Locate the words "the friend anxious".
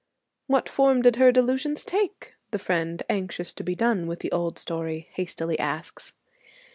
2.49-3.53